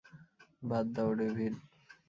বাদ 0.61 0.85
দাও, 0.95 1.09
ডেভিড! 1.19 1.53